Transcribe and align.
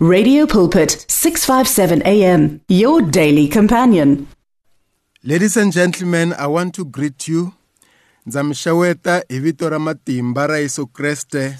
Radio 0.00 0.46
Pulpit 0.46 1.06
657 1.08 2.06
AM 2.06 2.60
your 2.68 3.02
daily 3.02 3.48
companion. 3.48 4.28
Ladies 5.24 5.56
and 5.56 5.72
gentlemen, 5.72 6.32
I 6.38 6.46
want 6.46 6.74
to 6.74 6.84
greet 6.84 7.26
you. 7.26 7.52
Ndza 8.24 8.44
vito 9.28 9.68
ra 9.68 9.78
matimba 9.80 10.46
ra. 10.46 11.54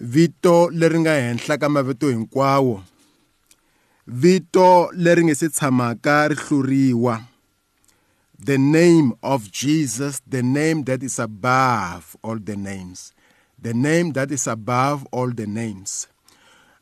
Vito 0.00 0.70
leri 0.70 1.00
nga 1.00 1.12
henhla 1.12 1.58
ka 1.58 1.68
mavito 1.68 2.08
hinkwawo. 2.08 2.82
Vito 4.06 4.90
leri 4.96 5.24
nga 5.24 5.34
se. 5.34 5.50
The 8.38 8.58
name 8.58 9.12
of 9.22 9.52
Jesus, 9.52 10.22
the 10.26 10.42
name 10.42 10.84
that 10.84 11.02
is 11.02 11.18
above 11.18 12.16
all 12.22 12.38
the 12.38 12.56
names. 12.56 13.12
The 13.60 13.74
name 13.74 14.12
that 14.12 14.32
is 14.32 14.46
above 14.46 15.06
all 15.12 15.30
the 15.30 15.46
names. 15.46 16.08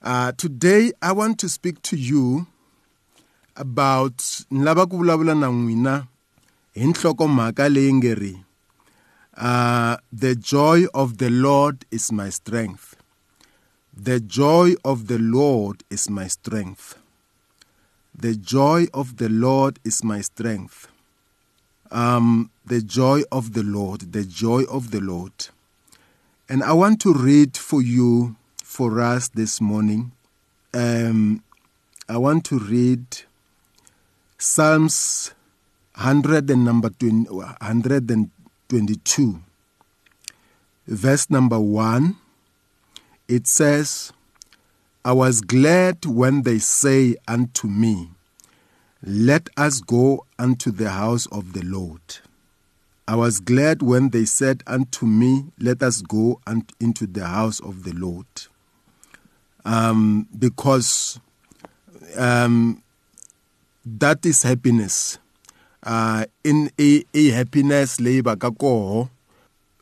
Uh, 0.03 0.33
today, 0.33 0.93
I 1.03 1.13
want 1.13 1.39
to 1.41 1.49
speak 1.51 1.83
to 1.83 1.97
you 1.97 2.47
about 3.55 4.17
nlava 4.51 4.89
ku 4.89 4.97
vulavula 4.97 5.35
na 5.37 5.51
n'wina 5.53 6.07
hi 6.75 6.87
nhlokomhaka 6.87 7.69
leyi 7.69 7.93
nge 7.95 8.15
ri 8.15 8.45
uh, 9.37 9.97
the 10.11 10.35
joy 10.35 10.87
of 10.95 11.19
the 11.19 11.29
lord 11.29 11.85
is 11.91 12.11
my 12.13 12.31
strength. 12.31 12.97
The 13.93 14.21
joy 14.21 14.75
of 14.85 15.07
the 15.09 15.19
lord 15.19 15.85
is 15.91 16.09
my 16.09 16.29
strength. 16.29 16.97
The 18.15 18.37
joy 18.37 18.87
of 18.95 19.19
the 19.19 19.29
lord 19.29 19.79
is 19.85 20.03
my 20.03 20.23
strength. 20.23 20.89
Um, 21.91 22.51
the 22.65 22.81
joy 22.81 23.23
of 23.31 23.53
the 23.53 23.63
lord 23.65 24.13
the 24.13 24.25
joy 24.25 24.63
of 24.71 24.93
the 24.93 25.01
lord. 25.01 25.49
And 26.49 26.63
i 26.65 26.73
want 26.73 27.01
to 27.03 27.13
read 27.13 27.59
for 27.59 27.83
you 27.83 28.37
for 28.71 29.01
us 29.01 29.29
this 29.31 29.61
morning. 29.61 30.13
Um, 30.73 31.43
I 32.09 32.19
want 32.19 32.45
to 32.47 32.59
read 32.61 33.05
Psalms 34.39 35.35
100 35.97 36.49
and 36.49 36.65
number 36.65 36.91
20, 36.91 37.29
122, 37.31 39.43
verse 40.87 41.29
number 41.29 41.59
1. 41.59 42.15
It 43.27 43.49
says, 43.49 44.13
I 45.05 45.15
was 45.15 45.41
glad 45.41 46.07
when 46.07 46.43
they 46.43 46.59
say 46.59 47.17
unto 47.27 47.67
me, 47.67 48.11
Let 49.03 49.49
us 49.57 49.81
go 49.81 50.27
unto 50.39 50.71
the 50.71 50.91
house 50.91 51.27
of 51.27 51.55
the 51.55 51.65
Lord. 51.65 52.19
I 53.09 53.17
was 53.17 53.41
glad 53.41 53.83
when 53.83 54.11
they 54.11 54.27
said 54.27 54.63
unto 54.69 55.07
me, 55.07 55.47
Let 55.59 55.83
us 55.83 56.03
go 56.03 56.41
into 56.79 57.09
the 57.09 57.27
house 57.27 57.59
of 57.59 57.83
the 57.83 57.95
Lord 57.95 58.27
um, 59.65 60.27
because 60.39 61.21
um, 62.17 62.83
that 63.85 64.25
is 64.27 64.43
happiness. 64.43 65.19
Uh, 65.83 66.25
in 66.45 66.71
a, 66.79 67.05
a 67.15 67.31
happiness 67.31 67.99
leyi 68.01 68.21
va 68.23 68.37
ka 68.37 68.51
koho 68.51 69.09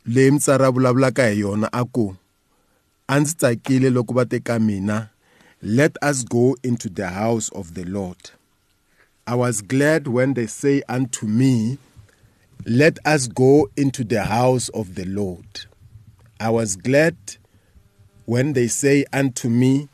leyi 0.07 0.31
mitsara 0.31 0.71
vulavulaka 0.71 1.27
hi 1.27 1.39
yona 1.41 1.67
a 1.73 1.83
ku 1.85 2.15
a 3.07 3.19
ndzi 3.19 3.35
tsakile 3.35 3.89
loko 3.89 4.13
va 4.13 4.59
mina 4.59 5.09
let 5.61 5.97
us 6.01 6.23
go 6.23 6.55
into 6.63 6.87
the 6.89 7.09
house 7.09 7.49
of 7.49 7.73
the 7.73 7.83
lord 7.83 8.17
i 9.27 9.35
was 9.35 9.61
glad 9.61 10.07
when 10.07 10.33
they 10.33 10.47
say 10.47 10.81
unto 10.87 11.25
me 11.27 11.77
let 12.65 12.97
us 13.05 13.27
go 13.27 13.67
into 13.75 14.05
the 14.05 14.23
house 14.23 14.69
of 14.69 14.95
the 14.95 15.03
lord 15.03 15.67
i 16.39 16.49
was 16.49 16.77
glad 16.77 17.15
when 18.29 18.53
they 18.53 18.67
say 18.67 19.05
unto 19.11 19.49
me, 19.49 19.87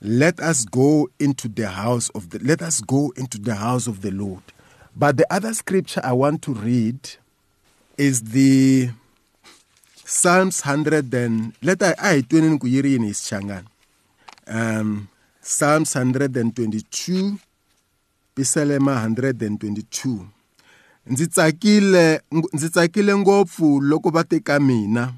Let 0.00 0.40
us 0.40 0.64
go 0.64 1.08
into 1.20 1.46
the 1.48 1.68
house 1.68 2.08
of 2.16 2.30
the 2.30 2.38
let 2.40 2.60
us 2.62 2.80
go 2.80 3.12
into 3.16 3.38
the 3.38 3.54
house 3.54 3.86
of 3.86 4.00
the 4.00 4.10
Lord. 4.10 4.42
But 4.96 5.16
the 5.16 5.26
other 5.32 5.54
scripture 5.54 6.00
I 6.02 6.12
want 6.12 6.42
to 6.42 6.52
read 6.54 6.98
is 7.96 8.22
the 8.36 8.90
Psalms 10.04 10.62
100 10.66 11.14
and 11.14 11.52
let 11.62 11.82
I 11.82 11.94
I 11.98 12.20
twenty 12.22 12.58
ku 12.58 12.66
yiri 12.66 12.92
yini 12.98 13.10
isichangana. 13.14 13.66
Um 14.46 15.08
Psalms 15.40 15.94
122 15.94 17.38
Psalm 18.42 18.86
122 18.88 20.26
ndzi 21.06 21.26
tsakile 21.26 22.20
ndzi 22.52 22.68
tsakile 22.70 23.16
ngopfu 23.16 23.80
loko 23.80 24.10
va 24.10 24.24
teka 24.24 24.60
mina 24.60 25.12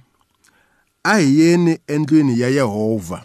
a 1.06 1.18
hi 1.18 1.40
yeni 1.40 1.78
endlwini 1.86 2.40
ya 2.40 2.48
Yehovha 2.48 3.24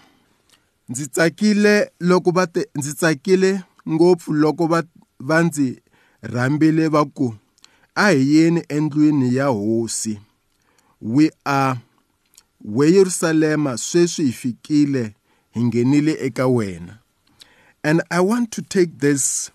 ndzi 0.89 1.07
tsakile 1.07 1.91
loko 1.99 2.31
va 2.31 2.47
te 2.47 2.67
ndzi 2.75 2.93
tsakile 2.93 3.63
ngopfu 3.89 4.33
loko 4.33 4.67
va 4.67 4.83
va 5.19 5.43
ndzi 5.43 5.81
rhambile 6.21 6.87
va 6.87 7.05
endlwini 8.69 9.35
ya 9.35 9.45
hosi. 9.45 10.19
We 11.01 11.31
are 11.45 11.79
we 12.65 12.91
Yerusalema 12.91 13.77
sweswi 13.77 14.25
hi 14.25 14.31
fikile 14.31 15.13
hi 15.51 15.63
nghenile 15.63 16.17
eka 16.21 16.47
wena. 16.47 16.97
And 17.83 18.01
i 18.09 18.19
want 18.19 18.51
to 18.51 18.61
take 18.61 18.91
this 18.99 19.51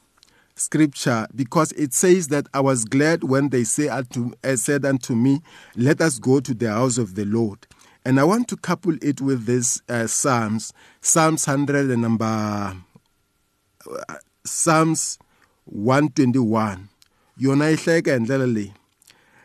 scripture 0.56 1.26
because 1.34 1.72
it 1.72 1.92
says 1.92 2.28
that 2.28 2.46
I 2.54 2.60
was 2.60 2.84
glad 2.84 3.24
when 3.24 3.50
they 3.50 3.64
say 3.64 3.88
unto, 3.88 4.32
uh, 4.44 4.56
said 4.56 4.84
unto 4.84 5.14
me, 5.14 5.42
Let 5.76 6.00
us 6.00 6.18
go 6.18 6.40
to 6.40 6.54
the 6.54 6.70
house 6.70 6.96
of 6.96 7.14
the 7.14 7.24
Lord. 7.24 7.66
And 8.06 8.20
I 8.20 8.25
want 8.25 8.48
to 8.48 8.56
couple 8.56 8.97
it 9.00 9.22
with 9.22 9.47
this 9.47 9.81
uh, 9.88 10.06
Psalms, 10.06 10.75
Psalms 11.00 11.47
100 11.47 11.91
and 11.91 12.03
number, 12.03 12.25
uh, 12.26 12.76
Psalms 14.44 15.19
121. 15.65 16.88
Yona 17.41 17.70
yi 17.70 17.76
hlayeka 17.76 18.12
hi 18.12 18.20
ndlela 18.20 18.47
leyi. 18.47 18.72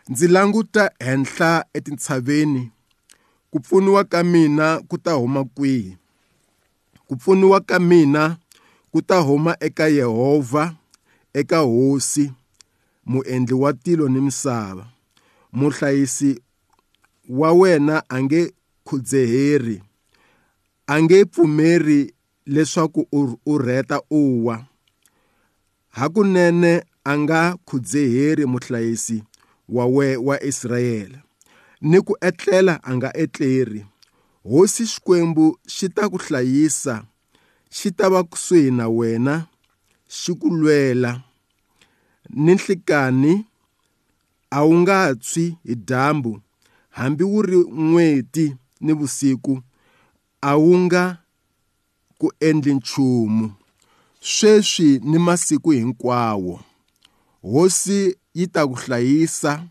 Ndzi 0.10 0.28
languta 0.28 0.92
henhla 1.00 1.66
etintshaveni, 1.74 2.72
ku 3.52 3.60
pfuniwa 3.60 4.04
ka 4.04 4.24
mina 4.24 4.82
ku 4.88 4.98
ta 4.98 5.14
huma 5.14 5.44
kwihi? 5.44 5.98
Ku 7.08 7.16
pfuniwa 7.16 7.62
ka 7.62 7.80
mina 7.80 8.38
ku 8.92 9.02
ta 9.02 9.20
huma 9.20 9.56
eka 9.60 9.88
Yehovha, 9.88 10.76
eka 11.34 11.58
Hosi, 11.58 12.34
muendli 13.06 13.54
wa 13.54 13.74
tilo 13.74 14.10
ni 14.10 14.22
misava, 14.22 14.86
muhlayisi 15.54 16.42
wa 17.30 17.54
wena 17.54 18.04
a 18.10 18.24
nge 18.24 18.42
khudzeheri 18.88 19.78
a 20.88 21.02
nge 21.02 21.26
pfumeri 21.26 22.14
leswaku 22.46 23.08
u 23.46 23.58
rheta 23.58 24.02
u 24.10 24.46
wa. 24.46 24.66
Hakunene 25.90 26.84
a 27.04 27.18
nga 27.18 27.58
khudzeheri 27.66 28.46
muhlayisi 28.46 29.24
wa 29.70 29.86
we 29.86 30.18
wa 30.18 30.44
Israyele 30.44 31.18
ni 31.82 32.02
ku 32.02 32.14
etlela 32.22 32.80
a 32.84 32.92
nga 32.96 33.10
etleri. 33.18 33.86
Hosi 34.44 34.84
xikwembu 34.92 35.46
xi 35.74 35.88
ta 35.96 36.04
ku 36.12 36.18
hlayisa 36.26 36.96
xi 37.76 37.90
ta 37.98 38.06
va 38.14 38.22
kusuhi 38.24 38.72
na 38.78 38.86
wena 38.98 39.36
xi 40.18 40.32
ku 40.42 40.48
lwela. 40.60 41.12
Ni 42.44 42.54
nhlikani 42.56 43.34
a 44.50 44.60
wu 44.66 44.74
nga 44.82 44.98
tshwi 45.24 45.46
hi 45.66 45.74
dyambu. 45.88 46.34
Hambi 46.90 47.24
wu 47.24 47.42
ri 47.42 47.58
n'weti 47.58 48.56
ni 48.82 48.94
vusiku 48.94 49.62
a 50.42 50.52
wu 50.56 50.78
nga 50.86 51.18
ku 52.20 52.28
endli 52.40 52.74
nchumu. 52.74 53.52
Sweswi 54.22 55.00
ni 55.04 55.18
masiku 55.20 55.72
hinkwawo 55.72 56.60
hosi 57.42 58.16
yi 58.34 58.48
ta 58.48 58.68
ku 58.68 58.74
hlayisa 58.74 59.64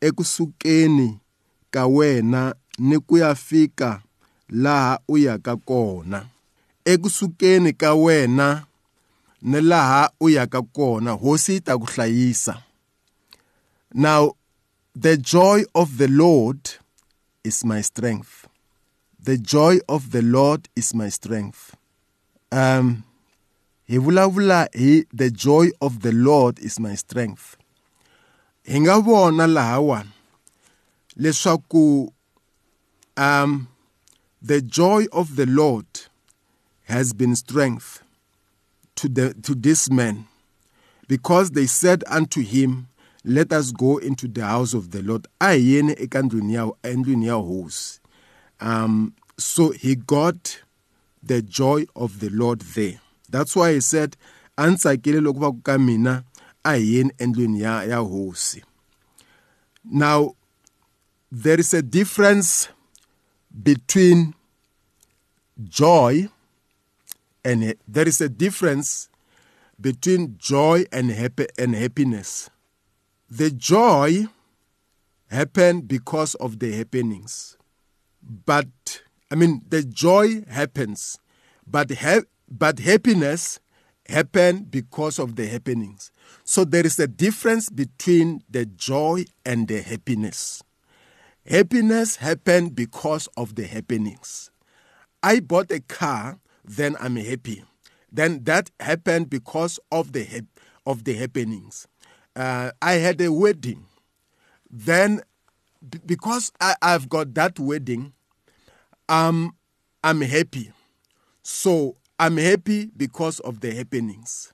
ekusukeni 0.00 1.18
ka 1.70 1.86
wena 1.86 2.54
ni 2.78 2.98
ku 2.98 3.16
ya 3.18 3.34
fika 3.34 4.02
laha 4.48 5.00
u 5.08 5.18
yaka 5.18 5.56
kona. 5.56 6.26
Ekusukeni 6.84 7.72
ka 7.72 7.94
wena 7.94 8.66
ni 9.42 9.60
laha 9.60 10.10
u 10.20 10.28
yaka 10.28 10.62
kona 10.62 11.10
hosi 11.22 11.52
yi 11.52 11.60
ta 11.60 11.78
ku 11.78 11.84
hlayisa. 11.86 12.62
Now 13.94 14.36
The 14.94 15.16
joy 15.16 15.62
of 15.74 15.96
the 15.96 16.06
Lord 16.06 16.72
is 17.42 17.64
my 17.64 17.80
strength. 17.80 18.46
The 19.18 19.38
joy 19.38 19.78
of 19.88 20.10
the 20.10 20.20
Lord 20.20 20.68
is 20.76 20.94
my 20.94 21.08
strength. 21.08 21.74
Um, 22.50 23.04
hi 23.88 23.96
vulavula 23.96 24.68
hi 24.74 25.04
the 25.10 25.30
joy 25.30 25.68
of 25.80 26.02
the 26.02 26.12
Lord 26.12 26.58
is 26.58 26.78
my 26.78 26.94
strength. 26.94 27.56
Hi 28.68 28.80
nga 28.80 29.00
vona 29.00 29.46
lahawani 29.46 30.10
leswaku 31.18 32.12
um, 33.16 33.68
the 34.42 34.60
joy 34.60 35.06
of 35.10 35.36
the 35.36 35.46
Lord 35.46 35.86
has 36.84 37.14
been 37.14 37.34
strength 37.34 38.02
to 38.96 39.08
the 39.08 39.32
to 39.42 39.54
this 39.54 39.90
man 39.90 40.26
because 41.08 41.52
they 41.52 41.64
said 41.66 42.04
unto 42.08 42.42
him 42.42 42.88
let 43.24 43.52
us 43.52 43.72
go 43.72 43.98
into 43.98 44.26
the 44.28 44.44
house 44.44 44.74
of 44.74 44.90
the 44.90 45.02
lord 45.02 45.26
a 45.40 45.46
hi 45.46 45.56
yeni 45.56 45.92
eka 45.92 46.22
ndlwini 46.22 46.54
ya 46.54 46.72
endlwini 46.82 47.30
um 48.60 49.12
so 49.38 49.70
he 49.70 49.94
got 49.96 50.62
the 51.22 51.42
joy 51.42 51.86
of 51.94 52.20
the 52.20 52.30
Lord 52.30 52.60
there. 52.60 53.00
That's 53.28 53.54
why 53.54 53.74
he 53.74 53.80
said, 53.80 54.16
"Ansakile 54.58 55.20
loko 55.20 55.40
va 55.40 55.52
ku 55.52 55.60
ka 55.62 55.78
mina 55.78 56.24
a 56.64 56.70
hi 56.70 56.76
yeni 56.76 57.10
endlwini 57.18 57.60
ya 57.60 57.82
ya 57.82 57.98
hosi." 57.98 58.62
Now 59.84 60.36
there 61.30 61.58
is 61.60 61.72
a 61.74 61.82
difference 61.82 62.68
between 63.62 64.34
joy 65.68 66.28
and 67.44 67.74
there 67.88 68.08
is 68.08 68.20
a 68.20 68.28
difference 68.28 69.08
between 69.80 70.36
joy 70.38 70.84
and 70.92 71.10
happy 71.10 71.46
and 71.58 71.74
happiness. 71.74 72.50
The 73.34 73.50
joy 73.50 74.26
happened 75.28 75.88
because 75.88 76.34
of 76.34 76.58
the 76.58 76.70
happenings. 76.72 77.56
But 78.22 78.68
I 79.30 79.36
mean 79.36 79.62
the 79.66 79.82
joy 79.82 80.44
happens, 80.50 81.18
but 81.66 81.90
ha- 81.92 82.28
but 82.46 82.80
happiness 82.80 83.58
happened 84.06 84.70
because 84.70 85.18
of 85.18 85.36
the 85.36 85.46
happenings. 85.46 86.12
So 86.44 86.66
there 86.66 86.84
is 86.84 86.98
a 86.98 87.06
difference 87.06 87.70
between 87.70 88.42
the 88.50 88.66
joy 88.66 89.24
and 89.46 89.66
the 89.66 89.80
happiness. 89.80 90.62
Happiness 91.46 92.16
happened 92.16 92.74
because 92.76 93.28
of 93.34 93.54
the 93.54 93.64
happenings. 93.66 94.50
I 95.22 95.40
bought 95.40 95.70
a 95.70 95.80
car, 95.80 96.38
then 96.62 96.96
I'm 97.00 97.16
happy. 97.16 97.64
Then 98.12 98.44
that 98.44 98.70
happened 98.78 99.30
because 99.30 99.80
of 99.90 100.12
the 100.12 100.24
hap- 100.24 100.60
of 100.84 101.04
the 101.04 101.14
happenings. 101.14 101.88
Uh, 102.34 102.70
I 102.80 102.94
had 102.94 103.20
a 103.20 103.32
wedding. 103.32 103.86
Then, 104.70 105.20
b- 105.88 106.00
because 106.04 106.52
I, 106.60 106.74
I've 106.82 107.08
got 107.08 107.34
that 107.34 107.58
wedding, 107.58 108.12
um, 109.08 109.54
I'm 110.02 110.20
happy. 110.22 110.72
So 111.42 111.96
I'm 112.18 112.36
happy 112.36 112.90
because 112.96 113.40
of 113.40 113.60
the 113.60 113.72
happenings. 113.74 114.52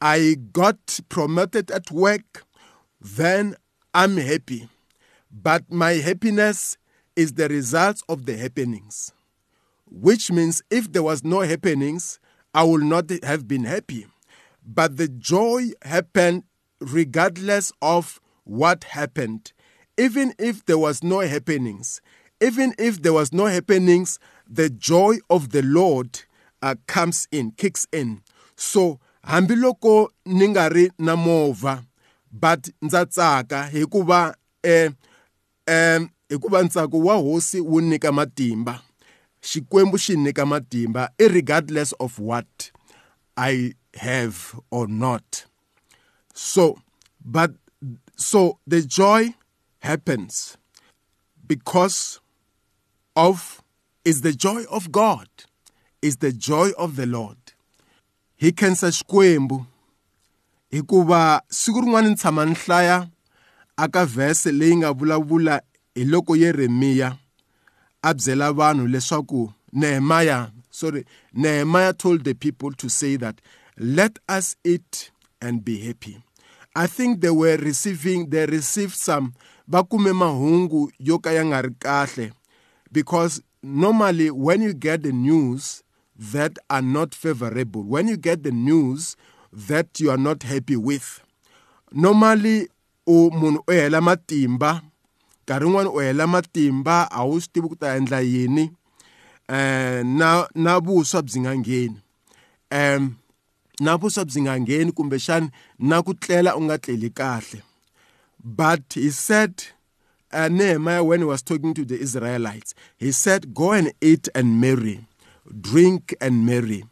I 0.00 0.36
got 0.52 1.00
promoted 1.08 1.70
at 1.70 1.90
work, 1.90 2.44
then 3.00 3.56
I'm 3.94 4.16
happy. 4.16 4.68
But 5.32 5.70
my 5.72 5.92
happiness 5.94 6.76
is 7.16 7.32
the 7.34 7.48
result 7.48 8.02
of 8.08 8.26
the 8.26 8.36
happenings, 8.36 9.12
which 9.90 10.30
means 10.30 10.62
if 10.70 10.92
there 10.92 11.02
was 11.02 11.24
no 11.24 11.40
happenings, 11.40 12.18
I 12.54 12.64
would 12.64 12.82
not 12.82 13.10
have 13.24 13.48
been 13.48 13.64
happy. 13.64 14.06
But 14.64 14.96
the 14.96 15.08
joy 15.08 15.70
happened 15.82 16.44
regardless 16.80 17.72
of 17.82 18.20
what 18.44 18.84
happened. 18.84 19.52
Even 19.96 20.34
if 20.38 20.64
there 20.64 20.78
was 20.78 21.02
no 21.02 21.20
happenings, 21.20 22.00
even 22.40 22.74
if 22.78 23.00
there 23.02 23.12
was 23.12 23.32
no 23.32 23.46
happenings, 23.46 24.18
the 24.48 24.68
joy 24.68 25.18
of 25.30 25.50
the 25.50 25.62
Lord 25.62 26.20
uh, 26.62 26.74
comes 26.86 27.28
in, 27.30 27.52
kicks 27.52 27.86
in. 27.92 28.22
So 28.56 28.98
hambiloko 29.26 30.08
ni 30.26 30.48
nga 30.48 30.68
ri 30.68 30.90
na 30.98 31.16
movha 31.16 31.84
but 32.32 32.68
ndza 32.82 33.06
tsaka 33.06 33.66
hikuva 33.66 34.36
eh 34.62 34.90
um 35.68 36.08
hikuva 36.28 36.62
ntsako 36.62 36.98
wa 36.98 37.14
hosi 37.16 37.60
wu 37.60 37.80
nyika 37.80 38.12
matimba 38.12 38.82
xikwembu 39.40 39.98
xi 39.98 40.16
nyika 40.16 40.46
matimba 40.46 41.10
regardless 41.18 41.94
of 41.98 42.18
what 42.18 42.72
i 43.36 43.74
have 43.96 44.58
or 44.70 44.86
not. 44.86 45.46
So 46.34 46.78
but 47.24 47.52
so 48.16 48.58
the 48.66 48.82
joy 48.82 49.34
happens 49.80 50.56
because 51.46 52.20
of 53.16 53.62
is 54.04 54.22
the 54.22 54.32
joy 54.32 54.64
of 54.70 54.92
god 54.92 55.28
is 56.02 56.18
the 56.18 56.32
joy 56.32 56.70
of 56.78 56.96
the 56.96 57.06
lord. 57.06 57.38
Hi 58.40 58.52
khensa 58.52 58.92
xikwembu 58.92 59.66
hikuva 60.70 61.42
siku 61.48 61.80
rin'wana 61.80 62.08
ni 62.08 62.14
tshama 62.14 62.44
ni 62.44 62.54
hlaya 62.54 63.08
aka 63.76 64.06
vhese 64.06 64.52
leyi 64.52 64.76
nga 64.76 64.92
vulavula 64.92 65.62
hi 65.94 66.04
loko 66.04 66.36
yeremiya 66.36 67.18
a 68.02 68.14
byela 68.14 68.52
vanhu 68.52 68.86
leswaku 68.86 69.52
sorry 70.70 71.04
nehemaya 71.32 71.92
told 71.92 72.24
the 72.24 72.34
people 72.34 72.72
to 72.72 72.88
say 72.88 73.16
that 73.16 73.40
let 73.78 74.18
us 74.28 74.56
eat 74.64 75.10
and 75.40 75.64
be 75.64 75.78
happy. 75.80 76.22
I 76.76 76.86
think 76.86 77.20
they 77.20 77.30
were 77.30 77.56
receiving 77.56 78.30
they 78.30 78.46
received 78.46 78.94
some 78.94 79.34
va 79.68 79.82
kume 79.84 80.12
mahungu 80.12 80.90
yo 80.98 81.18
ka 81.18 81.30
ya 81.30 81.44
nga 81.44 81.62
ri 81.62 81.70
kahle. 81.78 82.32
Because 82.92 83.42
normally 83.62 84.30
when 84.30 84.62
you 84.62 84.74
get 84.74 85.02
the 85.02 85.12
news 85.12 85.82
that 86.16 86.58
are 86.70 86.82
not 86.82 87.14
favorable 87.14 87.82
when 87.82 88.06
you 88.08 88.16
get 88.16 88.42
the 88.42 88.52
news 88.52 89.16
that 89.52 89.98
you 89.98 90.10
are 90.10 90.18
not 90.18 90.42
happy 90.44 90.76
with 90.76 91.22
normally 91.92 92.68
u 93.06 93.30
munhu 93.30 93.62
u 93.68 93.72
hela 93.72 94.00
matimba 94.00 94.82
nkarhi 95.42 95.64
wun'wani 95.64 95.88
u 95.88 95.98
hela 95.98 96.26
matimba 96.26 97.08
a 97.10 97.24
wu 97.24 97.40
swi 97.40 97.52
tivi 97.52 97.68
ku 97.68 97.76
ta 97.76 97.96
endla 97.96 98.20
yini 98.20 98.70
um 99.48 100.18
na 100.18 100.48
na 100.54 100.80
vuswa 100.80 101.22
byi 101.22 101.40
nga 101.40 101.56
ngheni. 101.56 102.00
Um 102.70 103.16
na 103.80 103.98
na 105.78 106.02
ku 106.02 106.14
tlela 106.14 106.56
u 106.56 106.60
nga 106.62 106.78
tleli 106.78 107.10
kahle 107.10 107.62
but 108.44 108.92
he 108.94 109.10
said 109.10 109.64
uh, 110.34 110.48
Nehemiah, 110.48 111.04
when 111.04 111.20
he 111.20 111.24
was 111.24 111.42
talking 111.42 111.72
to 111.74 111.84
the 111.84 111.98
Israelites, 111.98 112.74
he 112.96 113.12
said, 113.12 113.54
Go 113.54 113.72
and 113.72 113.92
eat 114.00 114.28
and 114.34 114.60
marry, 114.60 115.06
drink 115.60 116.14
and 116.20 116.44
marry, 116.44 116.84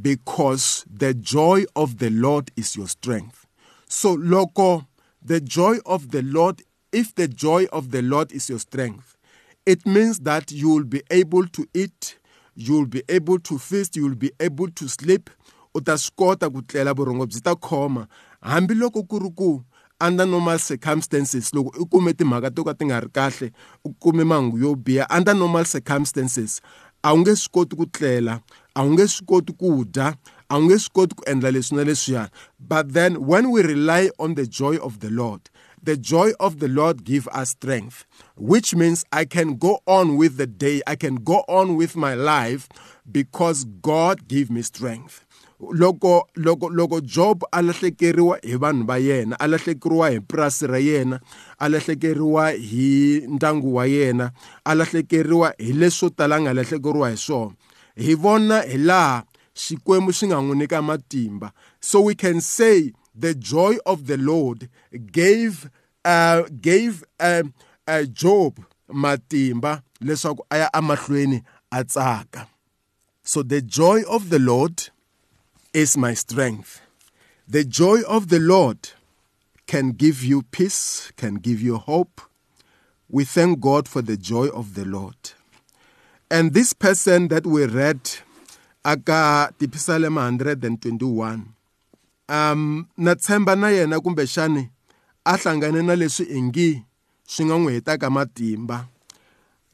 because 0.00 0.84
the 0.92 1.14
joy 1.14 1.64
of 1.74 1.98
the 1.98 2.10
Lord 2.10 2.50
is 2.54 2.76
your 2.76 2.88
strength. 2.88 3.46
So, 3.88 4.12
loco, 4.12 4.86
the 5.24 5.40
joy 5.40 5.78
of 5.86 6.10
the 6.10 6.22
Lord, 6.22 6.62
if 6.92 7.14
the 7.14 7.28
joy 7.28 7.64
of 7.72 7.90
the 7.90 8.02
Lord 8.02 8.30
is 8.32 8.48
your 8.50 8.58
strength, 8.58 9.16
it 9.64 9.86
means 9.86 10.20
that 10.20 10.52
you 10.52 10.68
will 10.68 10.84
be 10.84 11.02
able 11.10 11.46
to 11.46 11.66
eat, 11.72 12.18
you 12.54 12.74
will 12.74 12.86
be 12.86 13.02
able 13.08 13.38
to 13.40 13.58
feast, 13.58 13.96
you 13.96 14.04
will 14.04 14.14
be 14.14 14.32
able 14.38 14.68
to 14.72 14.88
sleep, 14.88 15.30
u 15.74 15.80
ta 15.80 15.96
swi 15.96 16.12
kota 16.16 16.50
ku 16.50 16.62
tlela 16.62 16.92
vurhongo 16.94 17.26
byi 17.26 17.40
ta 17.40 17.54
khoma. 17.54 18.06
Hambiloko 18.42 19.06
ku 19.08 19.18
ri 19.18 19.30
ku 19.36 19.64
under 20.02 20.26
normal 20.26 20.58
circumstances 20.58 21.52
loko 21.54 21.70
u 21.78 21.86
kume 21.86 22.12
timhaka 22.12 22.50
to 22.50 22.64
ka 22.64 22.74
ti 22.74 22.84
nga 22.84 23.00
ri 23.00 23.08
kahle 23.08 23.52
u 23.84 23.94
kume 23.94 24.24
mahungu 24.24 24.58
yo 24.58 24.74
biha 24.74 25.06
under 25.16 25.34
normal 25.34 25.64
circumstances 25.64 26.60
a 27.02 27.14
wu 27.14 27.20
nge 27.22 27.36
swi 27.36 27.50
koti 27.54 27.76
ku 27.76 27.86
tlela 27.86 28.40
a 28.74 28.82
wu 28.82 28.92
nge 28.92 29.06
swi 29.08 29.26
koti 29.26 29.52
ku 29.54 29.84
dya 29.84 30.14
a 30.50 30.58
wu 30.58 30.66
nge 30.66 30.78
swi 30.78 30.90
koti 30.94 31.14
ku 31.14 31.22
endla 31.30 31.50
leswi 31.54 31.76
na 31.76 31.84
leswiyani 31.86 32.30
but 32.58 32.92
then 32.92 33.14
when 33.30 33.50
we 33.50 33.62
rely 33.62 34.10
on 34.18 34.34
the 34.34 34.46
joy 34.46 34.74
of 34.82 34.98
the 34.98 35.10
lord 35.10 35.40
the 35.82 35.96
joy 35.96 36.30
of 36.40 36.58
the 36.58 36.68
lord 36.68 37.04
give 37.04 37.28
us 37.30 37.50
strength 37.50 38.04
which 38.36 38.74
means 38.74 39.04
i 39.12 39.24
can 39.24 39.54
go 39.54 39.78
on 39.86 40.16
with 40.16 40.36
the 40.36 40.46
day 40.46 40.82
i 40.86 40.96
can 40.96 41.14
go 41.14 41.44
on 41.46 41.76
with 41.76 41.94
my 41.94 42.14
life 42.14 42.68
because 43.06 43.64
god 43.82 44.26
give 44.26 44.50
me 44.50 44.62
strength 44.62 45.22
loko 45.70 46.28
loko 46.36 46.68
loko 46.68 47.00
job 47.00 47.44
a 47.52 47.62
lahlekeriwa 47.62 48.38
hi 48.42 48.56
vanhu 48.56 48.86
va 48.86 48.98
yena 48.98 49.36
a 49.40 49.46
lahlekeriwa 49.46 50.10
hi 50.10 50.20
purasi 50.20 50.66
ra 50.66 50.78
yena 50.78 51.20
a 51.58 51.68
lahlekeriwa 51.68 52.50
hi 52.50 53.22
ndyangu 53.28 53.74
wa 53.74 53.86
yena 53.86 54.30
a 54.64 54.74
lahlekeriwa 54.74 55.54
hi 55.58 55.72
leswo 55.72 56.10
tala 56.10 56.40
nga 56.40 56.54
lahlekeriwa 56.54 57.10
hi 57.10 57.16
swona. 57.16 57.54
Hi 57.96 58.14
vona 58.14 58.62
hi 58.62 58.78
laha 58.78 59.24
xikwembu 59.54 60.12
xi 60.12 60.26
nga 60.26 60.36
n'wi 60.42 60.56
nyika 60.56 60.82
matimba. 60.82 61.52
So 61.80 62.00
we 62.00 62.14
can 62.14 62.40
say 62.40 62.92
the 63.14 63.34
joy 63.34 63.76
of 63.86 64.06
the 64.06 64.16
lord 64.16 64.68
gave 65.12 65.70
uh, 66.04 66.42
gave 66.60 67.04
uh, 67.20 67.42
uh, 67.86 68.02
job 68.12 68.58
matimba 68.88 69.82
leswaku 70.00 70.44
a 70.50 70.56
ya 70.58 70.72
amahlweni 70.74 71.42
a 71.70 71.84
tsaka. 71.84 72.46
So 73.22 73.42
the 73.42 73.62
joy 73.62 74.02
of 74.08 74.30
the 74.30 74.38
lord 74.38 74.90
is 75.72 75.96
my 75.96 76.14
strength. 76.14 76.80
The 77.48 77.64
joy 77.64 78.02
of 78.08 78.28
the 78.28 78.38
Lord 78.38 78.90
can 79.66 79.92
give 79.92 80.22
you 80.22 80.42
peace, 80.42 81.12
can 81.16 81.36
give 81.36 81.60
you 81.60 81.76
hope. 81.76 82.20
We 83.08 83.24
thank 83.24 83.60
God 83.60 83.88
for 83.88 84.02
the 84.02 84.16
joy 84.16 84.48
of 84.48 84.74
the 84.74 84.84
Lord. 84.84 85.16
And 86.30 86.54
this 86.54 86.72
person 86.72 87.28
that 87.28 87.46
we 87.46 87.66
read, 87.66 88.00
aka 88.84 89.52
Tipisalem 89.58 90.16
121, 90.16 91.54
um, 92.28 92.88
na 92.96 93.14
tshemba 93.14 93.56
na 93.56 93.68
yena 93.68 94.00
kumbexani 94.00 94.70
a 95.24 95.36
hlangane 95.36 95.82
na 95.84 95.94
leswi 95.96 96.26
ingi 96.26 96.82
swi 97.26 97.44
nga 97.44 97.58
n'wi 97.58 97.72
hetaka 97.72 98.10
matimba 98.10 98.88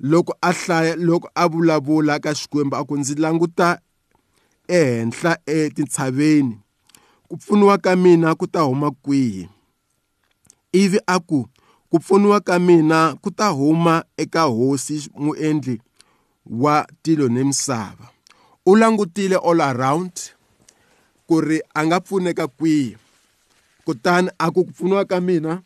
loko 0.01 0.35
a 0.43 0.53
hlaya 0.53 0.97
loko 0.97 1.31
a 1.35 1.49
vulavula 1.49 2.21
ka 2.21 2.35
xikwembu 2.35 2.77
a 2.77 2.85
ku 2.85 2.97
ndzi 2.97 3.15
languta 3.15 3.81
ehenhla 4.69 5.39
etintshaveni. 5.47 6.59
Ku 7.29 7.37
pfuniwa 7.37 7.79
ka 7.79 7.97
mina 7.97 8.35
ku 8.35 8.47
ta 8.47 8.61
huma 8.61 8.91
kwihi? 8.91 9.49
Ivi 10.73 10.99
a 11.07 11.21
ku 11.21 11.49
ku 11.91 11.99
pfuniwa 11.99 12.41
ka 12.41 12.59
mina 12.59 13.17
ku 13.23 13.31
ta 13.31 13.49
huma 13.49 14.05
eka 14.17 14.43
hosi 14.43 15.11
muendli 15.17 15.81
wa 16.47 16.87
tilo 17.03 17.29
ni 17.29 17.45
misava. 17.45 18.09
U 18.67 18.77
langutile 18.77 19.37
all 19.37 19.61
around 19.61 20.13
ku 21.27 21.41
ri 21.41 21.61
a 21.75 21.85
nga 21.87 22.01
pfuneka 22.01 22.47
kwihi? 22.49 22.97
Kutani 23.85 24.29
a 24.39 24.51
ku 24.51 24.65
pfuniwa 24.65 25.05
ka 25.05 25.21
mina 25.21 25.63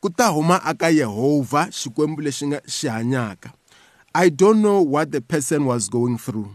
ku 0.00 0.10
ta 0.10 0.28
huma 0.34 0.62
aka 0.64 0.90
yehovha 0.90 1.70
xikwembu 1.70 2.22
lexi 2.22 2.46
nga 2.46 2.58
xi 2.66 2.88
hanyaka. 2.88 3.52
I 4.14 4.28
don't 4.30 4.62
know 4.62 4.82
what 4.82 5.12
the 5.12 5.20
person 5.20 5.66
was 5.66 5.88
going 5.88 6.18
through. 6.18 6.50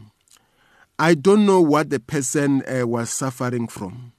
I 0.98 1.14
don't 1.14 1.46
know 1.46 1.62
what 1.62 1.90
the 1.90 2.00
person 2.00 2.64
uh, 2.68 2.88
was 2.88 3.10
suffering 3.10 3.68
from. 3.68 4.14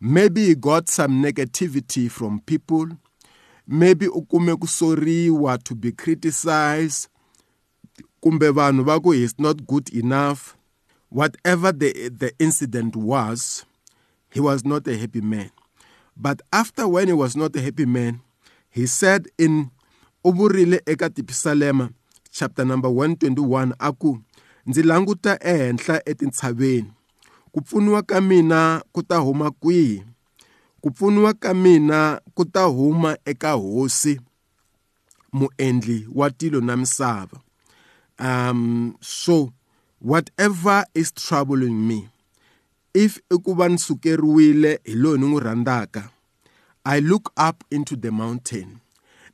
Maybe 0.00 0.46
he 0.46 0.54
got 0.54 0.88
some 0.88 1.22
negativity 1.22 2.10
from 2.10 2.40
people. 2.40 2.88
Maybe 3.66 4.06
u 4.06 4.22
kume 4.30 4.54
ku 4.60 4.66
soriwa 4.66 5.62
to 5.64 5.74
be 5.74 5.92
criticized. 5.92 7.08
Kumbe 8.22 8.50
vanhu 8.52 8.84
va 8.84 9.00
he's 9.14 9.38
not 9.38 9.66
good 9.66 9.88
enough. 9.94 10.56
Whatever 11.08 11.72
the, 11.72 12.10
the 12.10 12.32
incident 12.38 12.96
was 12.96 13.64
he 14.30 14.40
was 14.40 14.64
not 14.64 14.86
a 14.88 14.96
happy 14.96 15.20
man. 15.20 15.50
But 16.16 16.42
after 16.52 16.86
when 16.86 17.06
he 17.08 17.14
was 17.14 17.34
not 17.36 17.56
a 17.56 17.60
happy 17.60 17.86
man 17.86 18.20
he 18.70 18.86
said 18.86 19.28
in 19.38 19.70
u 20.24 20.32
vurile 20.32 20.80
eka 20.86 21.10
tipisalema 21.10 21.90
chapter 22.30 22.64
number 22.64 22.90
121 22.90 23.72
a 23.80 23.92
ku 23.92 24.22
ndzi 24.66 24.82
languta 24.82 25.38
ehenhla 25.40 26.08
etintshaveni. 26.08 26.92
Ku 27.52 27.60
pfuniwa 27.60 28.02
ka 28.02 28.20
mina 28.20 28.82
ku 28.92 29.02
ta 29.02 29.16
huma 29.16 29.50
kwihi? 29.50 30.02
Ku 30.80 30.90
pfuniwa 30.90 31.34
ka 31.34 31.54
mina 31.54 32.20
ku 32.34 32.44
ta 32.44 32.64
huma 32.64 33.16
eka 33.24 33.52
hosi 33.52 34.20
muendli 35.32 36.08
wa 36.14 36.30
tilo 36.30 36.60
na 36.60 36.76
misava. 36.76 37.40
Um 38.18 38.96
so 39.00 39.52
whatever 40.00 40.84
is 40.94 41.12
troubling 41.12 41.88
me 41.88 42.08
if 42.94 43.18
ku 43.44 43.54
va 43.54 43.68
ni 43.68 43.78
sukeriwile 43.78 44.80
hi 44.84 44.94
loyi 44.94 45.18
ni 45.18 45.26
n'wi 45.26 45.40
rhandzaka 45.40 46.10
i 46.84 47.00
look 47.00 47.32
up 47.36 47.64
into 47.70 47.96
the 47.96 48.10
mountain. 48.10 48.78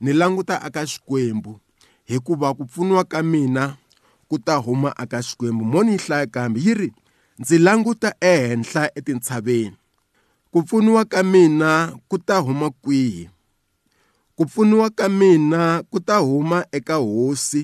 Ni 0.01 0.13
languta 0.13 0.63
aka 0.63 0.87
xikwembu 0.87 1.61
hikuva 2.05 2.55
ku 2.55 2.65
pfuniwa 2.65 3.05
ka 3.05 3.23
mina 3.23 3.77
ku 4.31 4.39
ta 4.39 4.55
huma 4.65 4.91
aka 5.03 5.19
xikwembu 5.27 5.65
mo 5.73 5.81
ni 5.83 5.93
yi 5.93 5.99
hlaya 6.05 6.27
kambe 6.35 6.59
yi 6.67 6.73
ri 6.81 6.89
ndzi 7.41 7.57
languta 7.67 8.11
ehenhla 8.33 8.83
etintshaveni. 8.99 9.77
Ku 10.53 10.59
pfuniwa 10.63 11.03
ka 11.13 11.21
mina 11.33 11.71
ku 12.09 12.17
ta 12.19 12.37
huma 12.45 12.71
kwihi? 12.83 13.25
Ku 14.37 14.43
pfuniwa 14.47 14.89
ka 14.99 15.07
mina 15.09 15.83
ku 15.91 15.99
ta 16.01 16.17
huma 16.27 16.59
eka 16.73 16.95
hosi 16.95 17.63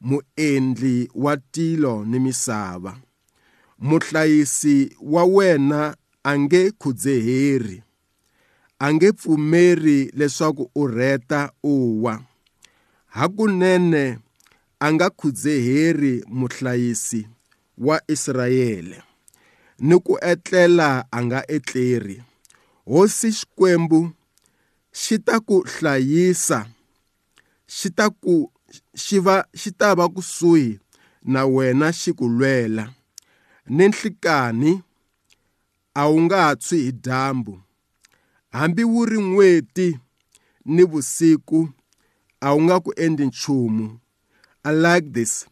muendli 0.00 1.10
wa 1.14 1.36
tilo 1.36 2.04
ni 2.04 2.18
misava. 2.18 2.92
Muhlayisi 3.78 4.96
wa 5.00 5.24
wena 5.24 5.96
a 6.24 6.38
nge 6.38 6.70
khudzeheri 6.80 7.82
a 8.78 8.92
nge 8.94 9.08
pfumeri 9.12 10.10
leswaku 10.18 10.70
u 10.74 10.86
rheta 10.86 11.52
u 11.62 12.04
wa. 12.04 12.14
Hakunene 13.06 14.18
a 14.84 14.92
nga 14.92 15.10
khudzeheri 15.10 16.24
muhlayisi 16.38 17.28
wa 17.78 17.96
Israyele 18.14 19.02
ni 19.78 19.96
ku 20.06 20.14
etlela 20.32 20.88
a 21.10 21.18
nga 21.24 21.40
etleri. 21.56 22.16
Hosi 22.90 23.28
xikwembu 23.38 24.00
xi 25.00 25.16
ta 25.26 25.36
ku 25.48 25.56
hlayisa 25.72 26.58
xi 27.76 27.88
ta 27.96 28.06
ku 28.22 28.34
xi 29.02 29.16
va 29.26 29.36
xi 29.60 29.70
ta 29.78 29.88
va 29.98 30.06
kusuhi 30.14 30.68
na 31.32 31.40
wena 31.54 31.88
xi 32.00 32.10
ku 32.18 32.26
lwela. 32.38 32.84
Ni 33.76 33.84
nhlikani 33.90 34.72
a 35.94 36.02
wu 36.10 36.16
nga 36.26 36.40
tshwi 36.62 36.78
hi 36.86 36.92
dyambu. 37.04 37.54
Hambi 38.56 38.82
wu 38.92 39.00
ri 39.10 39.18
n'weti 39.28 39.88
ni 40.74 40.82
vusiku 40.90 41.60
a 42.40 42.48
wu 42.54 42.58
nga 42.64 42.76
ku 42.84 42.90
endli 43.04 43.26
nchumu. 43.30 43.86
I 44.64 44.72
like 44.72 45.12
this. 45.12 45.46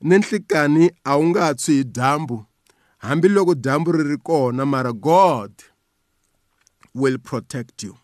Ni 0.00 0.18
nhlikani 0.18 0.90
a 1.04 1.16
wu 1.16 1.26
nga 1.26 1.54
tshwi 1.54 1.76
hi 1.76 1.84
dyambu. 1.84 2.44
Hambiloko 2.98 3.54
dyambu 3.54 3.92
ri 3.92 4.04
ri 4.04 4.16
kona 4.16 4.66
mara 4.66 4.92
god 4.92 5.52
will 6.94 7.18
protect 7.18 7.82
you. 7.82 7.96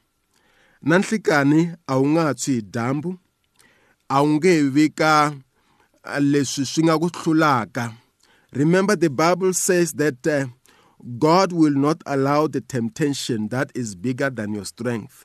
Na 0.82 0.98
nhlikani 0.98 1.74
a 1.86 1.96
wu 1.98 2.08
nga 2.08 2.34
tshwi 2.34 2.54
hi 2.54 2.62
dyambu. 2.62 3.18
A 4.08 4.22
wu 4.22 4.28
nge 4.28 4.62
vi 4.62 4.88
ka 4.88 5.32
leswi 6.20 6.64
swi 6.66 6.84
nga 6.84 6.98
ku 6.98 7.08
hlulaka. 7.08 7.92
Remember 8.52 8.96
the 8.96 9.10
bible 9.10 9.52
says 9.52 9.92
that 9.92 10.26
uh, 10.26 10.46
god 11.18 11.52
will 11.52 11.74
not 11.74 12.02
allow 12.06 12.46
the 12.46 12.60
temptation 12.60 13.48
that 13.48 13.70
is 13.74 13.94
bigger 13.94 14.30
than 14.30 14.52
your 14.52 14.64
strength. 14.64 15.24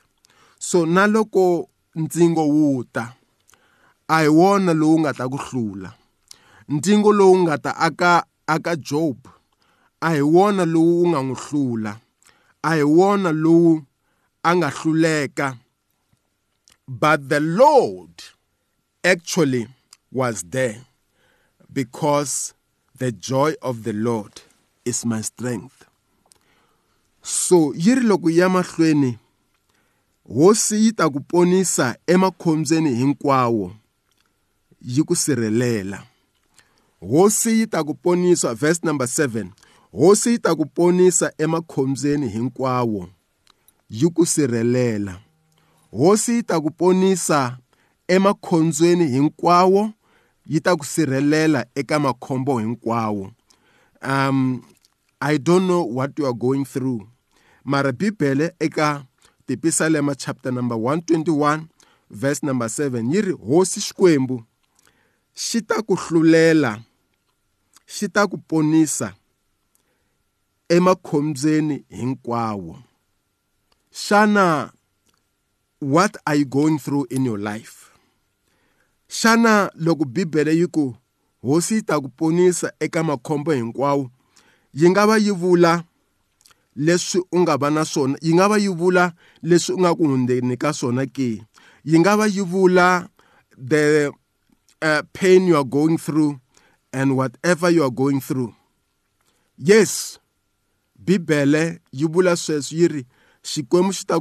So 0.59 0.85
na 0.85 1.07
loko 1.07 1.69
ntsingo 1.95 2.47
wu 2.47 2.83
ta 2.83 3.15
a 4.07 4.21
hi 4.21 4.27
wona 4.27 4.73
lowu 4.73 4.99
nga 4.99 5.13
ta 5.13 5.25
ku 5.31 5.37
hlula. 5.37 5.89
Ntsingo 6.69 7.11
lowu 7.13 7.37
nga 7.43 7.57
ta 7.57 7.71
aka 7.87 8.25
aka 8.47 8.73
job. 8.75 9.17
A 10.01 10.09
hi 10.13 10.21
wona 10.21 10.65
lowu 10.65 10.91
wu 10.99 11.05
nga 11.09 11.19
n'wi 11.25 11.35
hlula. 11.45 11.93
A 12.63 12.69
hi 12.77 12.83
wona 12.97 13.31
lowu 13.31 13.81
a 14.43 14.49
nga 14.55 14.69
hluleka. 14.69 15.57
But 16.87 17.29
the 17.29 17.39
lord 17.39 18.13
actually 19.03 19.67
was 20.11 20.43
there 20.43 20.85
because 21.73 22.53
the 22.97 23.11
joy 23.11 23.53
of 23.61 23.83
the 23.83 23.93
lord 23.93 24.41
is 24.85 25.05
my 25.05 25.21
strength. 25.21 25.85
So 27.21 27.73
yi 27.73 27.95
ri 27.95 28.01
loko 28.05 28.29
ya 28.29 28.49
mahlweni 28.49 29.17
hosi 30.29 30.75
yi 30.83 30.91
ta 30.91 31.09
ku 31.09 31.19
ponisa 31.19 31.97
emakhombyeni 32.07 32.93
hinkwawo. 32.95 33.73
Yi 34.85 35.03
ku 35.03 35.15
sirhelela. 35.15 36.03
Hosi 37.01 37.59
yi 37.59 37.67
ta 37.67 37.83
ku 37.83 37.93
ponisa 37.93 38.53
verse 38.53 38.81
number 38.83 39.07
7 39.07 39.49
hosi 39.91 40.29
yi 40.31 40.39
ta 40.39 40.55
ku 40.55 40.65
ponisa 40.65 41.31
emakhombyeni 41.37 42.29
hinkwawo 42.29 43.09
yi 43.89 44.09
ku 44.09 44.25
sirhelela. 44.25 45.19
Hosi 45.91 46.31
yi 46.35 46.43
ta 46.43 46.61
ku 46.61 46.71
ponisa 46.71 47.57
emakhombyeni 48.07 49.07
hinkwawo 49.07 49.93
yi 50.45 50.59
ta 50.61 50.75
ku 50.75 50.85
sirhelela 50.85 51.65
eka 51.75 51.99
makhombo 51.99 52.59
hinkwawo. 52.59 53.31
Um 54.01 54.61
i 55.21 55.37
don't 55.37 55.65
know 55.67 55.81
what 55.81 56.11
you 56.19 56.25
are 56.25 56.33
going 56.33 56.65
through 56.65 57.01
mara 57.63 57.91
bibele 57.91 58.53
eka 58.59 59.05
tipisalema 59.47 60.15
chapter 60.15 60.51
number 60.51 60.77
121 60.77 61.65
verse 62.09 62.43
number 62.45 62.67
7 62.67 63.13
yi 63.13 63.21
ri 63.21 63.31
hosi 63.31 63.79
xikwembu. 63.81 64.43
Xi 65.35 65.61
ta 65.61 65.81
ku 65.87 65.95
hlulela 65.95 66.79
xi 67.93 68.07
ta 68.09 68.27
ku 68.27 68.37
ponisa 68.37 69.13
emakhombyeni 70.69 71.85
hinkwawo. 71.89 72.79
Xana 73.91 74.71
what 75.79 76.17
are 76.25 76.35
you 76.35 76.45
going 76.45 76.79
through 76.79 77.05
in 77.11 77.25
your 77.25 77.37
life? 77.37 77.91
Xana 79.09 79.71
loko 79.75 80.05
bibele 80.05 80.55
yi 80.55 80.67
ku 80.67 80.95
hosi 81.43 81.75
yi 81.75 81.81
ta 81.81 81.99
ku 81.99 82.09
ponisa 82.09 82.71
eka 82.79 83.03
makhombo 83.03 83.51
hinkwawo 83.51 84.09
yi 84.73 84.89
nga 84.89 85.05
va 85.07 85.17
yi 85.17 85.31
vula 85.31 85.83
leswi 86.75 87.21
u 87.31 87.39
nga 87.39 87.57
va 87.57 87.69
na 87.69 87.85
swona 87.85 88.17
yi 88.21 88.33
nga 88.33 88.47
va 88.47 88.57
yi 88.57 88.67
vula 88.67 89.13
leswi 89.43 89.75
u 89.75 89.79
nga 89.79 89.95
ku 89.95 90.03
hundzeni 90.07 90.57
ka 90.57 90.73
swona 90.73 91.05
ke? 91.05 91.43
Yi 91.83 91.99
nga 91.99 92.15
va 92.19 92.27
yi 92.27 92.41
vula 92.41 93.07
the 93.57 94.11
uh, 94.85 95.01
pain 95.13 95.47
you 95.47 95.57
are 95.57 95.63
going 95.63 95.97
through 95.97 96.39
and 96.93 97.17
whatever 97.17 97.69
you 97.71 97.83
are 97.83 97.89
going 97.89 98.21
through 98.21 98.53
yes 99.57 100.19
bibele 101.03 101.79
yi 101.91 102.07
vula 102.07 102.35
sweswo 102.35 102.77
yi 102.77 102.87
ri 102.87 103.05
xikwembu 103.43 103.93
xi 103.93 104.05
ta 104.05 104.19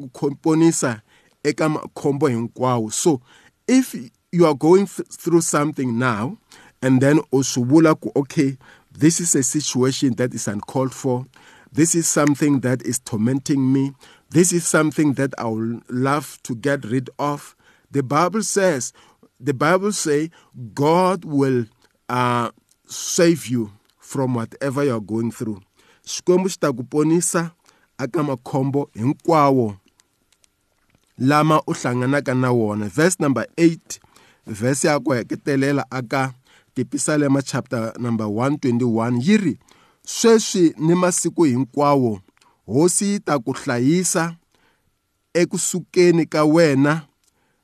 so 2.90 3.20
if 3.68 3.94
you 4.32 4.46
are 4.46 4.54
going 4.54 4.86
through 4.86 5.40
something 5.42 5.98
now 5.98 6.38
and 6.82 7.00
then 7.02 7.20
ku 7.30 8.12
okay 8.16 8.56
this 8.98 9.20
is 9.20 9.34
a 9.34 9.42
situation 9.42 10.14
that 10.14 10.32
is 10.34 10.48
uncalled 10.48 10.94
for 10.94 11.26
this 11.72 11.94
is 11.94 12.08
something 12.08 12.60
that 12.60 12.80
is 12.82 12.98
tormenting 13.00 13.70
me 13.72 13.92
this 14.30 14.52
is 14.52 14.66
something 14.66 15.12
that 15.14 15.34
i 15.38 15.44
would 15.44 15.82
love 15.90 16.38
to 16.42 16.54
get 16.56 16.84
rid 16.86 17.10
of. 17.18 17.54
The 17.94 18.02
bible 18.02 18.42
says 18.42 18.92
the 19.40 19.52
bible 19.52 19.92
say 19.92 20.30
god 20.74 21.24
will 21.24 21.64
uh, 22.08 22.50
save 22.86 23.46
you 23.46 23.70
from 23.98 24.34
whatever 24.34 24.84
you 24.84 24.94
are 24.94 25.00
going 25.00 25.30
through. 25.30 25.60
Xikwembu 26.06 26.48
xi 26.48 26.58
ta 26.60 26.72
ku 26.72 26.84
ponisa 26.84 27.52
aka 27.98 28.22
makhombo 28.22 28.90
hinkwawo 28.94 29.76
lama 31.18 31.62
u 31.66 31.72
hlanganaka 31.72 32.34
na 32.34 32.52
wona. 32.52 32.86
Verse 32.88 33.16
number 33.20 33.46
8 33.56 33.98
verse 34.46 34.84
ya 34.88 35.00
ku 35.00 35.12
heketelela 35.12 35.86
aka 35.90 36.34
tipisalema 36.74 37.42
chapter 37.42 37.92
number 37.98 38.26
121 38.26 39.20
yi 39.22 39.36
ri 39.36 39.58
sweswi 40.06 40.74
ni 40.78 40.94
masiku 40.94 41.44
hinkwawo 41.44 42.20
hosi 42.66 43.04
yi 43.04 43.20
ta 43.20 43.38
ku 43.38 43.52
hlayisa 43.52 44.36
ekusukeni 45.34 46.26
ka 46.26 46.44
wena 46.44 47.02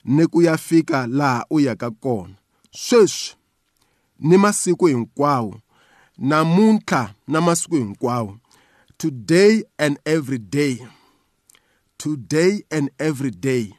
ni 0.05 0.27
ku 0.27 0.43
ya 0.43 0.57
fika 0.57 1.07
laha 1.07 1.47
u 1.51 1.61
yaka 1.61 1.91
kona. 1.91 2.35
Sweswi 2.71 3.37
ni 4.19 4.37
masiku 4.37 4.87
hinkwawo 4.87 5.61
namuntlha 6.19 7.15
na 7.29 7.41
masiku 7.41 7.75
hinkwawo. 7.77 8.39
Today 8.99 9.63
and 9.79 9.99
every 10.05 10.39
day. 10.39 10.87
Today 11.99 12.63
and 12.71 12.91
every 12.99 13.31
day 13.31 13.73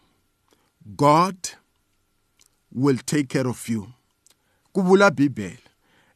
god 0.95 1.35
will 2.71 2.97
take 2.97 3.27
care 3.29 3.47
of 3.49 3.69
you. 3.69 3.87
Ku 4.73 4.81
vula 4.81 5.11
bibele 5.11 5.59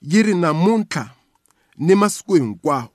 yi 0.01 0.24
ri 0.24 0.35
namuntlha 0.35 1.12
ni 1.77 1.95
masiku 1.95 2.33
hinkwawo. 2.35 2.89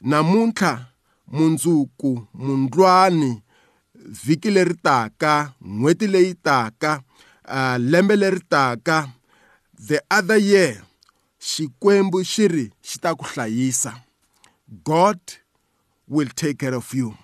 Namuntlha 0.00 0.86
mundzuku 1.32 2.26
mundlwani 2.34 3.42
vhiki 4.06 4.50
leri 4.50 4.74
taka 4.74 5.52
n'hweti 5.60 6.06
leyi 6.06 6.34
taka 6.34 7.02
uh, 7.48 7.76
lembe 7.78 8.16
leri 8.16 8.40
taka 8.48 9.08
the 9.88 10.00
other 10.10 10.38
year 10.38 10.82
xikwembu 11.40 12.24
xi 12.24 12.48
ri 12.48 12.64
xi 12.82 12.98
ta 13.02 13.14
ku 13.14 13.24
hlayisa. 13.24 13.92
God 14.84 15.18
will 16.08 16.28
take 16.34 16.58
care 16.58 16.74
of 16.74 16.94
you. 16.94 17.14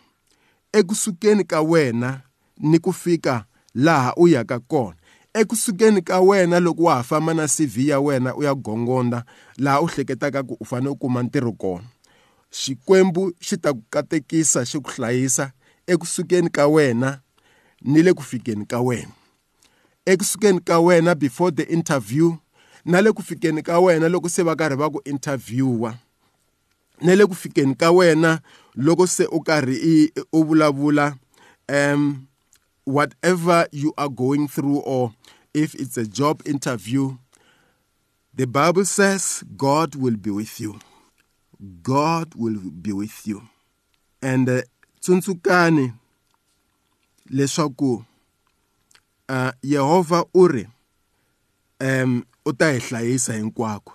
Ekusukeni 0.72 1.44
ka 1.44 1.60
wena 1.62 2.22
ni 2.58 2.78
ku 2.78 2.92
fika 2.92 3.46
laha 3.74 4.14
u 4.16 4.28
yaka 4.28 4.60
kona. 4.60 4.96
Ekusukeni 5.34 6.02
ka 6.02 6.20
wena 6.20 6.60
loko 6.60 6.82
wa 6.82 6.94
ha 6.96 7.02
famba 7.02 7.34
na 7.34 7.48
cv 7.48 7.88
ya 7.88 8.00
wena 8.00 8.34
u 8.36 8.42
ya 8.42 8.54
gongonda 8.54 9.24
laha 9.56 9.80
u 9.80 9.86
hleketaka 9.86 10.42
ku 10.42 10.56
u 10.60 10.64
fanele 10.64 10.90
u 10.90 10.96
kuma 10.96 11.22
ntirho 11.22 11.52
kona. 11.52 11.84
Xikwembu 12.50 13.32
xi 13.40 13.56
ta 13.56 13.72
ku 13.72 13.82
katekisa 13.90 14.64
xi 14.64 14.78
ku 14.78 14.90
hlayisa 14.90 15.52
ekusukeni 15.86 16.50
ka 16.50 16.66
wena 16.66 17.20
ni 17.82 18.02
le 18.02 18.14
ku 18.14 18.22
fikeni 18.22 18.66
ka 18.66 18.80
wena. 18.80 19.12
Ekusukeni 20.06 20.60
ka 20.60 20.80
wena 20.80 21.14
before 21.14 21.50
the 21.50 21.68
interview 21.68 22.36
na 22.84 23.00
le 23.00 23.12
ku 23.12 23.22
fikeni 23.22 23.62
ka 23.62 23.80
wena 23.80 24.08
loko 24.08 24.28
se 24.28 24.42
va 24.42 24.56
karhi 24.56 24.76
va 24.76 24.90
ku 24.90 25.00
interviewa 25.04 25.94
na 27.00 27.14
le 27.14 27.26
ku 27.26 27.34
fikeni 27.34 27.74
ka 27.74 27.90
wena 27.90 28.40
loko 28.74 29.06
se 29.06 29.26
u 29.30 29.40
karhi 29.40 30.10
u 30.32 30.44
vulavula 30.44 31.14
um 31.68 32.26
whatever 32.84 33.68
you 33.72 33.94
are 33.96 34.08
going 34.08 34.48
through 34.48 34.78
or 34.84 35.12
if 35.54 35.74
it's 35.74 35.96
a 35.96 36.06
job 36.06 36.42
interview 36.44 37.14
the 38.34 38.46
bible 38.46 38.84
says 38.84 39.44
god 39.56 39.94
will 39.94 40.16
be 40.16 40.30
with 40.30 40.58
you. 40.60 40.78
God 41.82 42.34
will 42.34 42.58
be 42.58 42.92
with 42.92 43.26
you. 43.26 43.42
And 44.20 44.48
uh, 44.48 44.62
tsundzukani 45.02 45.92
leswaku 47.36 48.04
uh, 49.28 49.50
Yehova 49.62 50.24
u 50.34 50.46
ri 50.48 50.64
um 51.80 52.22
u 52.44 52.52
ta 52.52 52.70
hi 52.72 52.78
hlayisa 52.78 53.32
hinkwako. 53.34 53.92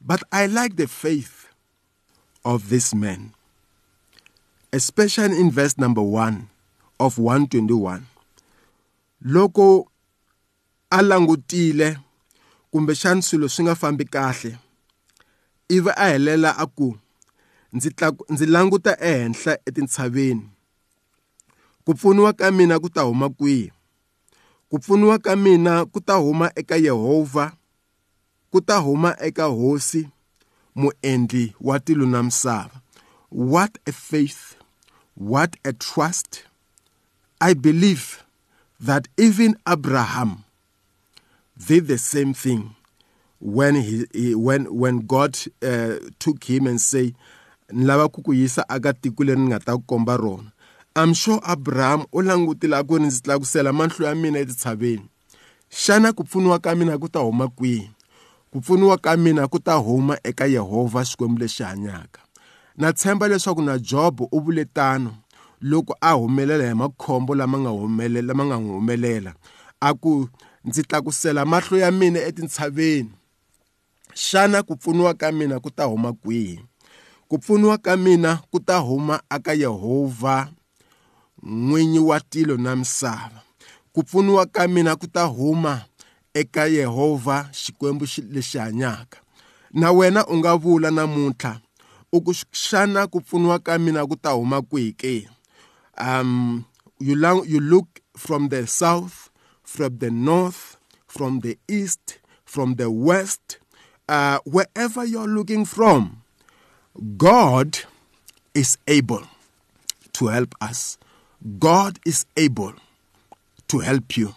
But 0.00 0.22
i 0.32 0.46
like 0.48 0.76
the 0.76 0.86
faith 0.86 1.52
of 2.44 2.68
this 2.68 2.94
man 2.94 3.32
especially 4.72 5.38
in 5.40 5.50
verse 5.50 5.76
number 5.78 6.02
1 6.02 6.48
of 6.98 7.18
121 7.18 8.02
loko 9.24 9.86
a 10.90 11.02
langutile 11.02 11.98
kumbe 12.70 12.94
xani 12.94 13.22
swilo 13.22 13.48
swi 13.48 13.64
nga 13.64 13.74
fambi 13.74 14.04
kahle 14.04 14.58
ivi 15.68 15.90
a 15.96 16.08
helela 16.08 16.56
a 16.56 16.66
ku 16.66 16.96
ndzi 17.72 17.90
ndzi 18.28 18.46
languta 18.46 18.96
ehenhla 19.00 19.58
etintshaveni. 19.66 20.48
Ku 21.84 21.94
pfuniwa 21.94 22.32
ka 22.32 22.50
mina 22.50 22.78
ku 22.80 22.88
ta 22.88 23.02
huma 23.02 23.28
kwihi? 23.28 23.72
Ku 24.68 24.78
pfuniwa 24.78 25.18
ka 25.18 25.36
mina 25.36 25.86
ku 25.86 26.00
ta 26.00 26.14
huma 26.14 26.50
eka 26.54 26.76
Yehovha 26.76 27.52
ku 28.50 28.60
ta 28.60 28.76
huma 28.78 29.16
eka 29.20 29.44
hosi 29.44 30.08
muendli 30.74 31.54
wa 31.60 31.80
tilo 31.80 32.06
na 32.06 32.22
misava. 32.22 32.80
What 33.30 33.78
a 33.86 33.92
faith 33.92 34.56
what 35.14 35.56
a 35.64 35.72
trust. 35.72 36.44
I 37.40 37.54
believe 37.54 38.24
that 38.80 39.08
even 39.16 39.56
abraham 39.66 40.44
did 41.66 41.86
the 41.86 41.98
same 41.98 42.32
thing 42.34 42.74
when 43.40 43.74
he, 43.74 44.04
he 44.12 44.34
when 44.34 44.64
when 44.74 45.00
god 45.00 45.36
uh, 45.62 45.96
took 46.18 46.44
him 46.44 46.66
and 46.66 46.80
say 46.80 47.14
ni 47.72 47.84
lava 47.84 48.08
ku 48.08 48.22
ku 48.22 48.34
yisa 48.34 48.68
aka 48.68 48.92
tiko 48.92 49.24
leri 49.24 49.40
ni 49.40 49.46
nga 49.46 49.58
ta 49.58 49.76
ku 49.76 49.82
komba 49.86 50.16
rona. 50.16 50.52
I'm 50.96 51.14
sure 51.14 51.40
abraham 51.44 52.04
u 52.12 52.22
langutile 52.22 52.76
a 52.76 52.84
ku 52.84 52.98
ri 52.98 53.04
ndzi 53.06 53.22
tlakusela 53.22 53.72
mahlo 53.72 54.06
ya 54.06 54.14
mina 54.14 54.38
etitshaveni 54.38 55.06
xana 55.70 56.12
ku 56.12 56.24
pfuniwa 56.24 56.58
ka 56.58 56.74
mina 56.74 56.98
ku 56.98 57.08
ta 57.08 57.22
huma 57.22 57.48
kwihi 57.48 57.90
ku 58.50 58.60
pfuniwa 58.60 58.98
ka 58.98 59.16
mina 59.16 59.46
ku 59.46 59.58
ta 59.62 59.74
huma 59.78 60.18
eka 60.24 60.46
yehovha 60.46 61.04
xikwembu 61.04 61.38
lexi 61.38 61.62
hanyaka. 61.62 62.20
Na 62.76 62.92
tshemba 62.92 63.28
leswaku 63.28 63.62
na 63.62 63.78
job 63.78 64.20
u 64.20 64.40
vule 64.40 64.64
tano 64.64 65.16
loko 65.60 65.94
a 66.00 66.12
humelela 66.12 66.64
hi 66.68 66.74
makhombo 66.74 67.34
lama 67.34 67.58
nga 67.58 67.70
humelela 67.70 68.26
lama 68.26 68.44
nga 68.44 68.56
n'wi 68.58 68.74
humelela. 68.74 69.34
A 69.80 69.94
ku 69.94 70.28
ndzi 70.64 70.82
tlakusela 70.82 71.44
mahlo 71.44 71.78
ya 71.78 71.90
mina 71.90 72.18
etintshaveni. 72.18 73.10
Xana 74.14 74.62
ku 74.62 74.76
pfuniwa 74.76 75.14
ka 75.14 75.32
mina 75.32 75.60
ku 75.60 75.70
ta 75.70 75.84
huma 75.84 76.12
kwihi 76.12 76.58
ku 77.30 77.38
pfuniwa 77.38 77.78
ka 77.78 77.94
mina 77.96 78.42
ku 78.50 78.58
ta 78.58 78.76
huma 78.82 79.22
aka 79.30 79.54
yehovha 79.54 80.50
n'winyi 81.46 81.98
wa 82.02 82.18
tilo 82.20 82.56
na 82.58 82.74
misava. 82.76 83.46
Ku 83.94 84.02
pfuniwa 84.02 84.46
ka 84.50 84.66
mina 84.68 84.96
ku 84.98 85.06
ta 85.06 85.24
huma 85.30 85.86
eka 86.34 86.66
yehovha 86.66 87.38
xikwembu 87.54 88.04
lexi 88.34 88.58
hanyaka. 88.58 89.18
Na 89.70 89.92
wena 89.94 90.26
u 90.26 90.34
nga 90.42 90.52
vula 90.62 90.90
namuntlha 90.90 91.60
u 92.12 92.18
ku 92.24 92.32
xana 92.50 93.06
ku 93.06 93.18
pfuniwa 93.22 93.56
ka 93.62 93.78
mina 93.78 94.02
ku 94.10 94.16
ta 94.18 94.30
huma 94.34 94.58
kwihi 94.62 94.92
ke? 95.00 95.14
Um 95.94 96.66
you, 96.98 97.14
you 97.46 97.60
look 97.60 97.88
from 98.16 98.48
the 98.50 98.66
south 98.66 99.30
from 99.62 99.98
the 100.02 100.10
north 100.10 100.76
from 101.06 101.40
the 101.46 101.54
east 101.68 102.18
from 102.44 102.74
the 102.74 102.90
west 102.90 103.58
uh, 104.08 104.38
wherever 104.44 105.04
you're 105.04 105.28
looking 105.30 105.64
from 105.64 106.20
god 107.00 107.78
is 108.54 108.76
able 108.86 109.22
to 110.12 110.26
help 110.26 110.54
us. 110.60 110.98
God 111.58 111.98
is 112.04 112.26
able 112.36 112.74
to 113.68 113.78
help 113.78 114.16
you. 114.16 114.34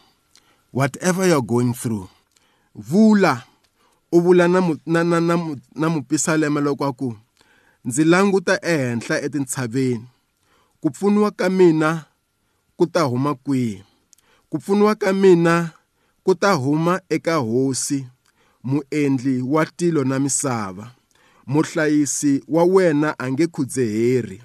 Whatever 0.71 1.28
you're 1.28 1.41
going 1.41 1.73
through 1.73 2.10
vula 2.76 3.43
u 4.12 4.21
vula 4.21 4.47
na 4.47 4.60
na 4.86 5.04
na 5.04 5.19
na, 5.19 5.56
na 5.76 5.89
mupisalema 5.89 6.62
loko 6.62 6.86
a 6.86 6.93
ku 6.93 7.15
ndzi 7.86 8.04
languta 8.04 8.60
ehenhla 8.65 9.21
etintshaveni. 9.21 10.06
Ku 10.82 10.89
pfuniwa 10.89 11.32
ka 11.32 11.49
mina 11.49 12.06
ku 12.78 12.86
ta 12.88 13.02
huma 13.02 13.36
kwihi? 13.36 13.84
Ku 14.49 14.60
pfuniwa 14.60 14.95
ka 14.95 15.13
mina 15.13 15.71
ku 16.23 16.36
ta 16.36 16.54
huma 16.54 17.02
eka 17.10 17.36
hosi 17.36 18.08
muendli 18.63 19.41
wa 19.41 19.65
tilo 19.65 20.04
na 20.04 20.19
misava. 20.19 20.91
Muhlayisi 21.47 22.43
wa 22.47 22.63
wena 22.63 23.15
a 23.19 23.32
nge 23.32 23.47
khudzeheri 23.47 24.41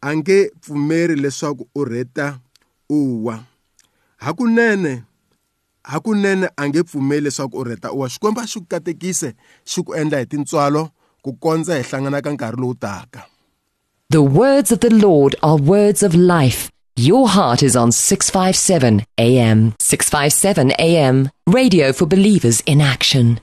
a 0.00 0.16
nge 0.16 0.50
pfumeri 0.60 1.16
leswaku 1.16 1.68
u 1.74 1.84
rheta 1.84 2.38
u 2.90 3.26
wa 3.26 3.38
hakunene 4.16 5.02
hakunene 5.82 6.48
a 6.56 6.68
nge 6.68 6.82
pfumeli 6.82 7.20
leswaku 7.24 7.58
u 7.58 7.64
rheta 7.64 7.92
u 7.92 7.98
wa 8.00 8.08
xikwembu 8.08 8.40
a 8.40 8.46
xi 8.46 8.58
ku 8.60 8.66
katekise 8.66 9.34
xi 9.64 9.82
ku 9.82 9.94
endla 9.94 10.18
hi 10.18 10.26
tintswalo 10.26 10.88
ku 11.22 11.32
kondza 11.32 11.76
hi 11.76 11.82
hlangana 11.82 12.22
ka 12.22 12.30
nkarhi 12.32 12.60
lowu 12.60 12.74
taka 12.74 13.22
The 14.10 14.22
words 14.22 14.72
of 14.72 14.80
the 14.80 14.90
Lord 14.90 15.36
are 15.40 15.56
words 15.56 16.02
of 16.02 16.16
life. 16.16 16.68
Your 16.96 17.28
heart 17.28 17.62
is 17.62 17.76
on 17.76 17.92
657 17.92 19.04
AM. 19.18 19.72
657 19.78 20.72
AM. 20.80 21.30
Radio 21.46 21.92
for 21.92 22.06
believers 22.06 22.60
in 22.66 22.80
action. 22.80 23.38